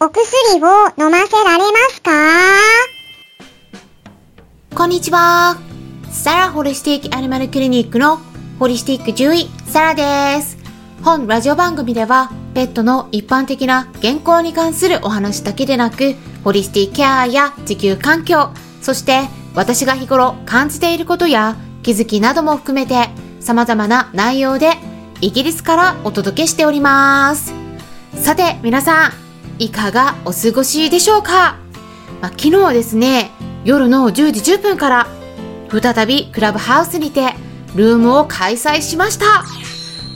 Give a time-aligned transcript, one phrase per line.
[0.00, 0.24] お薬
[0.56, 0.58] を
[0.98, 2.10] 飲ませられますか？
[4.74, 5.56] こんにちは。
[6.10, 8.18] サラホリスティックアニマルクリニックの
[8.58, 10.58] ホリスティック獣医、サラです。
[11.04, 18.50] 本ラジオ番組では、ペットの一般的な健康に関するお話だけでなく、ホリスティックケアや地球環境、
[18.82, 24.72] そして私が日頃感じていることや気づきなども含めて様々な内容で
[25.20, 27.54] イギリスからお届けしております。
[28.16, 29.12] さて皆さん、
[29.58, 31.56] いかがお過ごしでしょうか、
[32.20, 33.30] まあ、昨日ですね、
[33.64, 35.06] 夜の10時10分から
[35.70, 37.34] 再びクラブハウスにて
[37.76, 39.44] ルームを開催しました。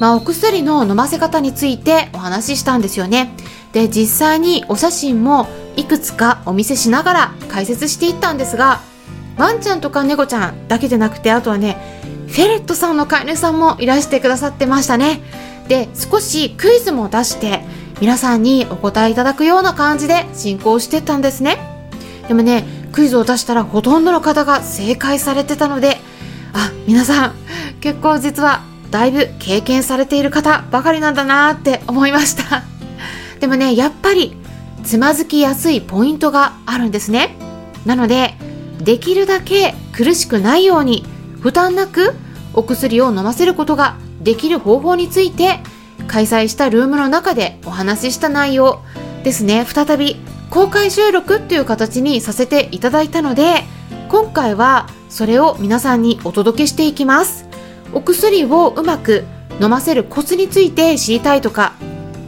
[0.01, 3.35] まあ、お薬の飲ませ方についてお話ししたんですよね。
[3.73, 8.81] で、実際にお写真もいくつかお見せしながら解説していったんですが、
[9.37, 11.77] ワンちゃんとか猫ちゃんだけでなくて、あとはね、
[12.27, 15.23] フェレットさんの飼い主さんもいらしてくださってましたね。
[15.69, 17.65] で、少しクイズも出して、
[18.01, 21.59] 皆さんにお答えいただくような感じで進行してったんですね。
[22.29, 25.97] でもね、クイズを出したらほとんどの方が正解されてたので、
[26.53, 27.35] あ、皆さん、
[27.81, 32.63] 結構実はだいぶ経験されている方ばかりなんだなーって思いました。
[33.41, 34.37] でもね、やっぱり
[34.85, 37.37] つまずきやすいポイントがあるんですね。
[37.85, 38.35] なので、
[38.81, 41.05] できるだけ苦しくないように
[41.41, 42.15] 負担なく
[42.55, 45.61] お薬を飲ませることができる方法について
[46.09, 48.81] 開催したルームの中でお話しした内容
[49.23, 50.17] ですね、再び
[50.51, 53.63] 公開収録っていう形にさせていただいたので、
[54.09, 57.47] 今回はそれを皆さんにお届けしていきます。
[57.93, 59.25] お薬をうまく
[59.61, 61.75] 飲ませるコツについて知りたいとか、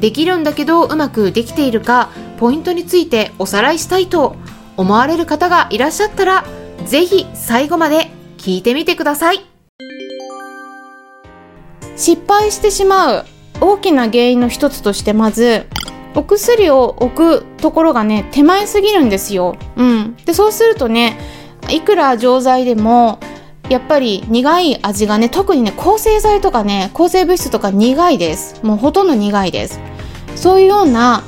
[0.00, 4.36] できるんだけどうまくできているか、ポイントについておさらいしたいと
[4.76, 6.44] 思われる方がいらっしゃったら、
[6.86, 9.44] ぜひ最後まで聞いてみてください。
[11.96, 13.26] 失敗してしまう
[13.60, 15.66] 大きな原因の一つとしてまず
[16.14, 19.56] お薬を置くところがね手前すぎるんですよ。
[19.76, 21.18] うん、でそうするとね
[21.68, 23.20] いくら錠剤でも
[23.68, 28.64] やっぱり苦い味がね特にね抗生剤とかね抗生物質とか苦いです。
[28.64, 29.80] もうほとんど苦いです。
[30.34, 31.22] そういうような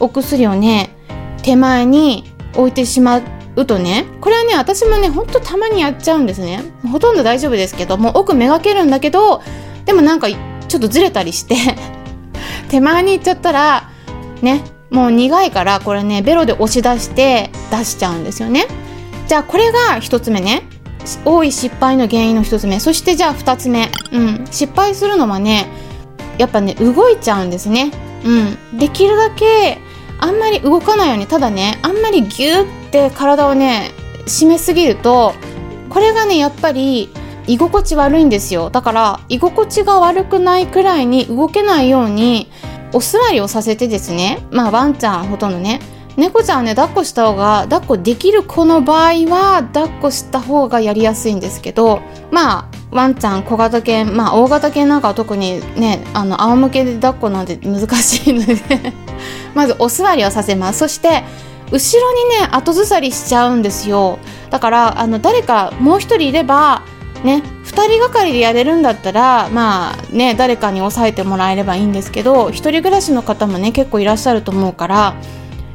[0.00, 0.90] お薬をね
[1.42, 2.24] 手前に
[2.56, 3.20] 置いてしま
[3.56, 6.62] うとねこれはね私もねほんとたまにやっちゃうんですね。
[6.90, 9.42] ほとんど大丈夫ですけども奥めがけるんだけど
[9.84, 10.28] でもなんか
[10.72, 11.54] ちょっとずれたりして。
[12.70, 13.90] 手前に行っちゃったら
[14.40, 18.66] ねもう苦いからこれねベロで押し出して出しちゃうんですよね。
[19.28, 20.62] じゃあこれが一つ目ね。
[21.24, 22.80] 多い失敗の原因の一つ目。
[22.80, 23.90] そしてじゃあ二つ目。
[24.12, 24.44] うん。
[24.50, 25.66] 失敗するのはね
[26.38, 27.90] やっぱね動いちゃうんですね。
[28.24, 28.78] うん。
[28.78, 29.78] できるだけ
[30.18, 33.90] あんまり動かないようにただねあんまりギューって体をね
[34.24, 35.34] 締めすぎると
[35.90, 37.10] これがねやっぱり
[37.46, 38.70] 居心地悪いんですよ。
[38.70, 42.50] だから居心地が悪くないくらいに動けないように
[42.92, 44.46] お座りをさせてですね。
[44.50, 45.80] まあワンちゃんほとんどね。
[46.16, 58.56] 猫ちゃんはね抱っこした方が抱っこできる子の場合は抱っこした方がやりやすいんですけどまあワンちゃん小型犬まあ大型犬なんかは特にねあの仰向けで抱っこなんて難しいので
[59.54, 60.80] まずお座りをさせます。
[60.80, 61.24] そして
[61.70, 64.18] 後ろにね後ずさりしちゃうんですよ。
[64.50, 66.82] だからあの誰かもう一人いれば
[67.24, 75.14] ね2人がかりでやれるんだったらまあね誰かに抑えてもらえればいいんですけど1人暮らしの方もね結構いらっしゃると思うから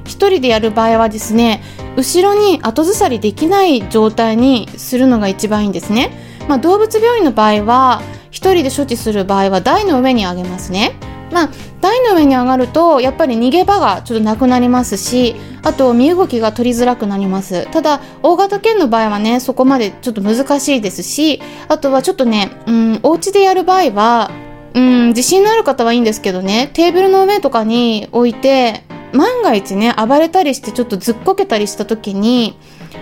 [0.06, 1.62] 1人でやる場合はですね
[1.96, 6.12] 後ろに後ずさりできない状態にするのが一番いいんですね、
[6.47, 10.94] まあ、動物病院の場合は1人で処置する場合は台の上にあげますね。
[11.32, 11.50] まあ
[11.82, 17.68] 台の上に上がるとやっぱり逃げ場がちょっとなくなりますしあと身動きが取りづらくなります。
[17.72, 24.32] ただ大型犬の場合はねそこまでちょっと難しいですしあとはちょっとねうんお家でやる場合は
[24.74, 28.84] うん自信のある方はいいんですけどねテーブルの上とかに置いて
[29.14, 32.58] 万が一ね暴れたりしてちょっとずっこけたりした時に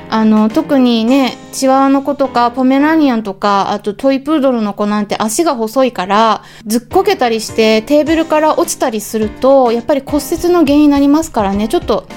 [0.10, 11.68] あの特にねチワワの子とかポメラニアンとかあとトイプードルの子なんて足が細いからずっこけたりしてテーブルから落ちたりするとやっぱり骨折の原因になりますからね。
[11.68, 12.08] ちょっと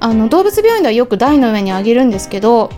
[0.00, 2.70] あの動物病院ではよく台の上にあげるんですけど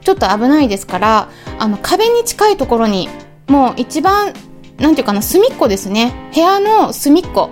[0.00, 1.28] ちょっと危ないですから
[1.58, 3.08] あの壁に近いところに
[3.48, 4.32] もう一番
[4.78, 6.30] なんていうかな隅っこですね。
[6.34, 7.50] 部屋の隅っこ。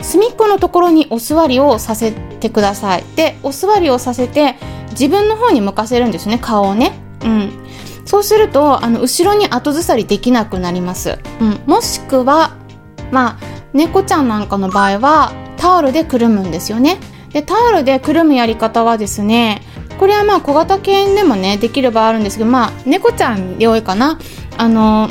[0.00, 3.04] 隅っこのところにお座りをさせてください。
[3.16, 4.56] でお座りをさせて
[4.92, 6.92] 自分の方に向かせるんですね顔をね。
[7.24, 7.50] うん。
[8.04, 12.56] そうするとあの後ろに後ずさりできなくなります、うん、もしくは
[13.12, 16.98] まあ猫ちゃんなんかの場合はタオルでくるむんですよね。
[17.32, 19.62] でタオルでくるむやり方はですね
[19.98, 24.18] これはまあ小型犬でもねできる場合あるんですけどまあ猫ちゃんで多いかな。
[24.58, 25.08] あの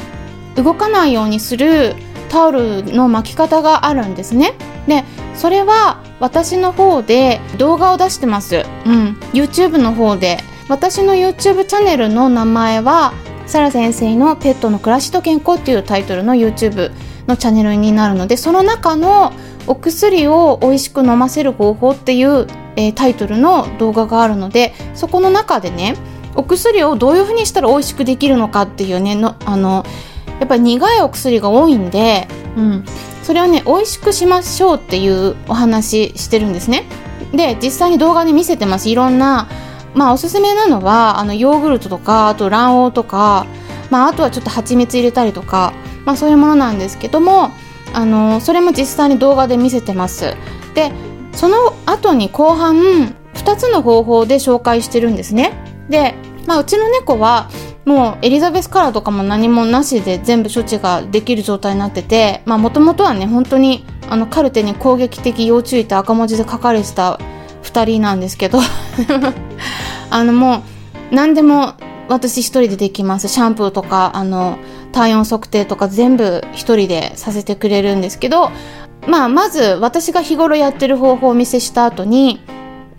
[0.57, 1.95] 動かないようにする
[2.29, 4.53] タオルの巻き方があるんですね。
[4.87, 8.63] でそれは私の方で動画を出してます。
[8.85, 9.17] うん。
[9.33, 10.37] YouTube の方で。
[10.69, 13.11] 私の YouTube チャンネルの名前は、
[13.47, 16.91] サラ先生のペットの暮らしと健康っていうタイトルの YouTube
[17.27, 19.33] のチャンネルになるので、その中の
[19.65, 25.95] お薬を美味しく飲ませる方法っていう、えー、タイトルの動画があるので、そこの中でね、
[26.35, 29.83] お薬をどういう風にしたら美味しくできるのかっていうね、のあの、
[30.39, 32.85] やっぱり苦いお薬が多いんで、うん。
[33.23, 36.85] それをね、美味しくしましょうっていうお話してるんですね。
[37.33, 38.89] で、実際に動画で見せてます。
[38.89, 39.47] いろんな、
[39.93, 43.45] まあおすすめなのは、あの、ヨーグルトとか、あと卵黄とか、
[43.89, 45.73] まああとはちょっと蜂蜜入れたりとか、
[46.05, 47.51] まあそういうものなんですけども、
[47.93, 50.35] あの、それも実際に動画で見せてます。
[50.73, 50.91] で、
[51.33, 55.53] その後に後半、2つの方法で紹介してるんですね。
[55.89, 56.15] で、
[56.47, 57.49] まあうちの猫は、
[57.85, 67.19] もうエリザベスカラーとかも何もなしで全部処置ができる状態になっててもともとはね本当にあのカルテに攻撃的要注意って赤文字で書かれてた
[67.63, 68.59] 2人なんですけど
[70.09, 70.63] あのも
[71.11, 71.73] う何でも
[72.07, 73.29] 私一人でできます。
[73.29, 74.57] シャンプーとかあの
[74.91, 78.51] 体温測定とか全部一人でさせてくれるんですけど
[79.07, 82.41] まあまず私が日頃やってる方法をお見せした後に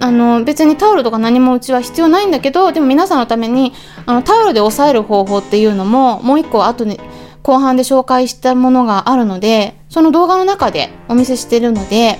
[0.02, 3.72] あの別にタオルとか何もうちは必要ないんだけどでも皆さんのために
[4.04, 6.98] あのタオルで押さえる方法っていうのももう一個後に
[7.44, 12.18] 後半で紹介したものがあるのでその動画の中でお見せしてるので、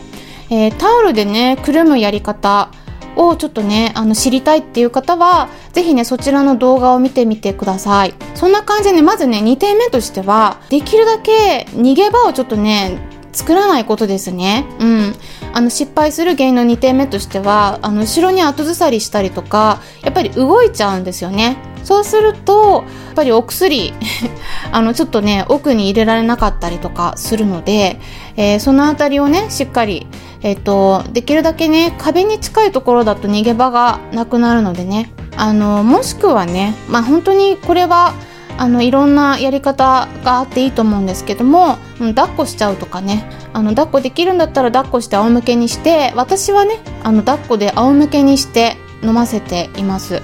[0.48, 2.70] えー、タオルでねくるむやり方
[3.16, 14.66] をちょっとねあの知りたいっていう方は是非ねそちらの動画を見てみてくださいそんな感じで、ね、まずね2点目としてはできるだけ逃げ場をちょっとね作らないことですね。
[14.78, 15.14] うん。
[15.52, 21.56] あの、失敗する原因の2点目としては、あの、後ろに後ずさりしたりとか、やっぱり動いちゃうんですよね。
[21.84, 23.92] そうすると、やっぱりお薬
[24.72, 28.00] あの、ちょっとね、奥に入れられなかったりとかするので、
[28.36, 30.06] えー、そのあたりをね、しっかり、
[30.42, 38.14] えっ、ー、と、できるだけね、壁に近いところだと逃げ場がなくなるのでね、あの、もしくはね、まあ本当にこれは、
[38.58, 50.22] あのいろんなやり方があっていいと思うんですけども、抱っこしちゃうとかねあの抱っこできるんだったら抱っこして仰向けにして私はねあの抱っこで仰向けにして飲ませています。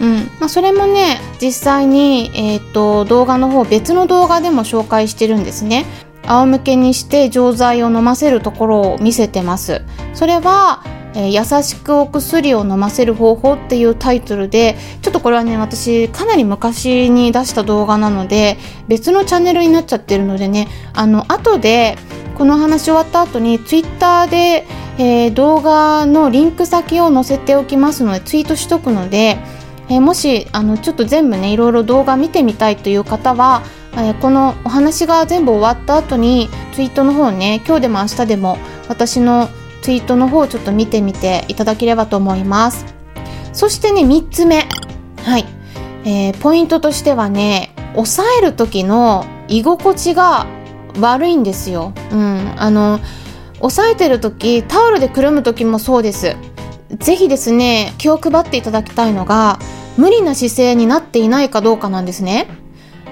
[0.00, 0.16] うん。
[0.40, 5.84] まあ、それもね実際に、えーと、動画の方別の動画でも紹介してるんですね。
[6.26, 9.82] 仰向けにして錠剤を飲ませるところを見せてます。
[10.14, 10.82] それは
[11.14, 21.96] えー、優しくお薬を飲ませる方法っていうタイトルでちょっとこれはね私かなり昔に出した動画なので別のチャンネルになっちゃってるのでねあの後で
[22.40, 24.66] この話終わった後にツイッターで、
[24.96, 29.36] えー、動画のリンク先を載せておきますのでツイートしとくので、
[29.90, 33.60] えー、もしあのちょっと全部ねいろいろ動画見てみたいという方は
[33.98, 38.56] えこのお話が全部終わった後にツイートの方ね今日でも明日でも
[38.88, 39.50] 私の
[39.82, 42.86] ツイートの方をちょっと見てみていただければと思います。
[43.52, 44.66] そしてね、3つ目。
[45.24, 45.44] はい。
[46.04, 50.46] えー、ポイントとしてはね、押さえる時の居心地が
[50.98, 51.92] 悪いんですよ。
[52.12, 52.54] うん。
[52.56, 53.00] あの、
[53.60, 56.36] 押さえてる時、タオルでくるむ時もそうです。
[56.98, 59.58] ぜひですね、気を配っていただきたいのが、
[59.96, 62.48] 無理な姿勢になっていないかどうかなんですね。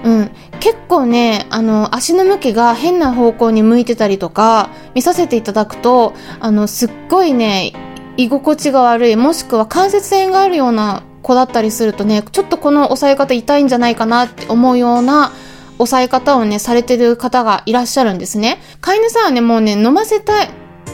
[0.03, 0.31] うん。
[0.59, 7.73] 結構ね、あの、足の向きが変な方向に向いてたりとか、見させていただくと、あの、すっごいね、
[8.17, 15.31] 居心地が悪い、もしくは関節炎があるような子だったりするとね、ちょっとこの押さえ方痛いんじゃないかなって思うような
[15.79, 18.61] 押さえ方をね、されてる方がいらっしゃるんですね。
[18.81, 20.49] 飼い主さんはね、もうね、飲ませたい、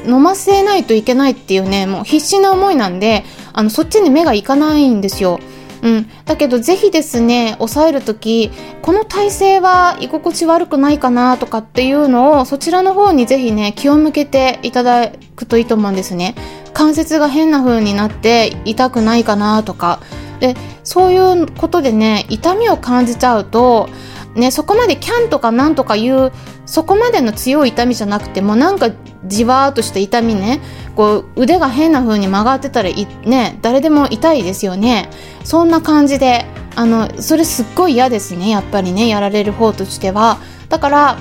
[0.07, 5.39] 飲ませないといけないっていうね、もう必死な思いなんで、あの、そっちに目がいかないんですよ。
[5.85, 8.49] うん、だけどぜひですね押さえる時
[8.81, 16.33] この体勢は居心地悪くないかなとかっていうのをそちらの方にぜひね気を向けていただくといいと思うんですね
[16.73, 19.99] 関節が変な風になって痛くないかなとか
[20.39, 23.87] でそういうことでね痛みを感じちゃうと
[24.35, 26.31] ねそこまでキャンとかなんとかいう
[26.65, 28.91] そこまでの強い痛みじゃなくてもなんか
[29.25, 30.61] じわーっとした痛みね
[30.95, 35.09] こう腕が変な風に曲がってたらね誰でも痛いですよね。
[35.43, 40.37] そんな感じであのそれすっごい嫌ですねやっぱりねやられる方としては。
[40.69, 41.17] だから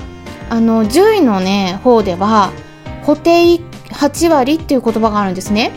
[0.49, 2.51] あの獣医のね方では
[3.03, 5.71] 補定8割っていう言葉があるんですね。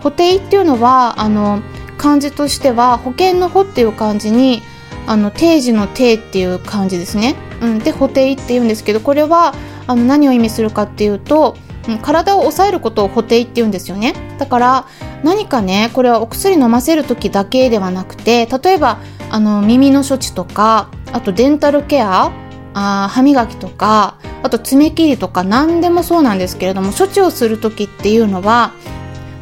[0.00, 1.62] 補定っていうのはあの
[1.96, 4.62] 漢字としては保険の「保」っていう漢字に
[5.06, 9.54] あの定時の「定」っていう漢字ですね、うん、で補定っていうんですけどこれは
[9.86, 11.56] あの何を意味するかっていうと
[12.02, 14.14] 体を抑えることを補定って言うんですよね。
[14.38, 14.86] だから
[15.22, 18.98] 何かねこれはお薬飲ませる時だけではなくて例えば
[19.30, 22.32] あの耳の処置とかあとデンタルケア
[22.72, 28.72] あ歯磨きとかあと爪切りとか何でもそうなんですけれども処置をする時っていうのは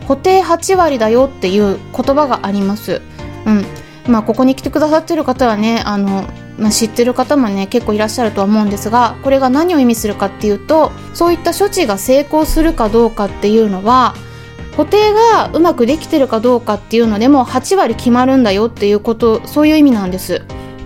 [0.06, 3.00] 固定8割だよっていう言葉があります。
[3.46, 3.64] うん。
[4.06, 6.24] まあ、ここに来てくださってる方はねあの、
[6.58, 14.14] まあ、知ってる方もね結構いらっしゃるとは思うんですがこれが何を意味するかっていうとそういった処置が成功するかどうかっていうのは
[14.72, 20.42] 固定がうまくできてるかどうかっていうのでも8割決まるんだよっていうことそういう意味なんです。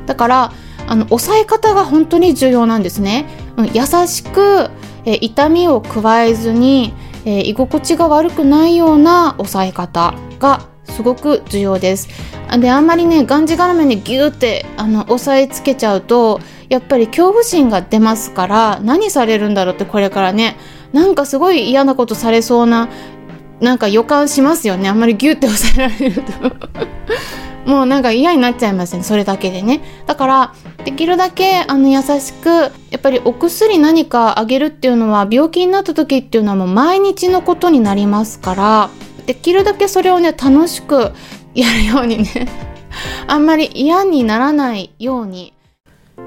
[0.07, 0.53] だから
[0.89, 4.71] あの押さえ方が本当に重要なんですね、うん、優しく、
[5.05, 6.95] え痛みを加えずに、
[7.25, 12.09] えー、居心地が悪くないような押さえ方がすごく重要です。
[12.59, 20.57] であんまりねがんじがらめにギューってあの押さえつけちゃうとやっぱり恐怖心が出ますから何されるんだろうってこれからね
[20.95, 22.89] なんかすごい嫌なことされそうな
[23.61, 24.89] なんか予感しますよね。
[24.89, 26.33] あんまりギューって押さえられると。
[27.71, 29.83] もうなんか嫌になっちゃいますねそれだけでね。
[30.07, 38.91] だからできるだけあの優しくやっぱりお薬何かあげるっていうのは病気になった時っていうのはもう毎日のことになりますから
[39.27, 41.13] できるだけそれをね楽しく
[41.55, 42.49] やるようにね
[43.27, 45.53] あんまり嫌にならないように。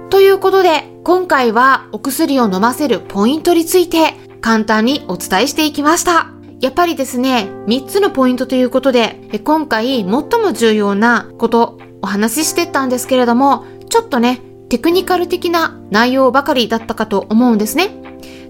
[0.09, 6.27] ということで今回はお薬を飲ませるポイントについて簡単にお伝えしていきました。
[6.61, 17.89] やっぱりですね3つのポイントということで今回最も重要なことお話ししてったんですけれどもちょっとねテクニカル的な内容ばかりだったかと思うんですね。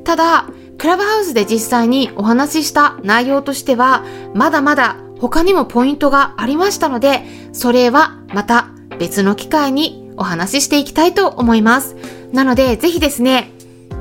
[0.04, 0.48] ただ
[0.80, 11.98] クラブハウスで実際にお話しした内容としては、まだまだ他にもポイントがありましたので、それはまた別の機会にお話ししていきたいと思います。
[12.32, 13.52] なので、ぜひですね、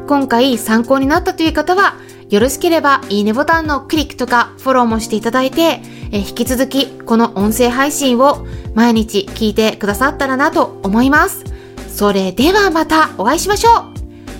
[0.06, 1.96] 今回参考になったという方は、
[2.30, 5.80] よろしければいいねボタンのクリックとかフォローもしていただいて、
[6.12, 11.44] え引き続きこの音声配信を毎日聞いてくださったらなと思います。
[11.88, 13.70] それではまたお会いしましょ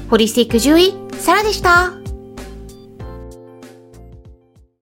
[0.06, 0.10] う。
[0.10, 2.07] ホリスティック獣医、サラでした。